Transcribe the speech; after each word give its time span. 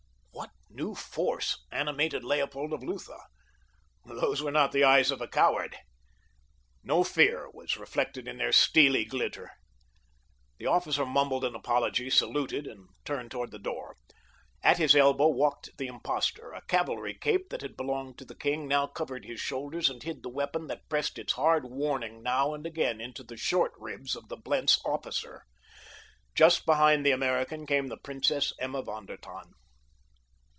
What 0.73 0.77
new 0.85 0.95
force 0.95 1.61
animated 1.69 2.23
Leopold 2.23 2.71
of 2.71 2.81
Lutha? 2.81 3.19
Those 4.05 4.41
were 4.41 4.51
not 4.53 4.71
the 4.71 4.85
eyes 4.85 5.11
of 5.11 5.19
a 5.19 5.27
coward. 5.27 5.75
No 6.81 7.03
fear 7.03 7.49
was 7.53 7.75
reflected 7.75 8.25
in 8.25 8.37
their 8.37 8.53
steely 8.53 9.03
glitter. 9.03 9.51
The 10.59 10.67
officer 10.67 11.05
mumbled 11.05 11.43
an 11.43 11.55
apology, 11.55 12.09
saluted, 12.09 12.67
and 12.67 12.87
turned 13.03 13.31
toward 13.31 13.51
the 13.51 13.59
door. 13.59 13.97
At 14.63 14.77
his 14.77 14.95
elbow 14.95 15.27
walked 15.27 15.77
the 15.77 15.87
impostor; 15.87 16.53
a 16.53 16.61
cavalry 16.65 17.15
cape 17.15 17.49
that 17.49 17.61
had 17.61 17.75
belonged 17.75 18.17
to 18.19 18.25
the 18.25 18.33
king 18.33 18.65
now 18.69 18.87
covered 18.87 19.25
his 19.25 19.41
shoulders 19.41 19.89
and 19.89 20.01
hid 20.01 20.23
the 20.23 20.29
weapon 20.29 20.67
that 20.67 20.87
pressed 20.87 21.19
its 21.19 21.33
hard 21.33 21.65
warning 21.65 22.23
now 22.23 22.53
and 22.53 22.65
again 22.65 23.01
into 23.01 23.23
the 23.25 23.35
short 23.37 23.73
ribs 23.77 24.15
of 24.15 24.29
the 24.29 24.37
Blentz 24.37 24.79
officer. 24.85 25.43
Just 26.33 26.65
behind 26.65 27.05
the 27.05 27.11
American 27.11 27.65
came 27.65 27.87
the 27.87 27.97
Princess 27.97 28.53
Emma 28.57 28.81
von 28.81 29.05
der 29.05 29.17
Tann. 29.17 29.51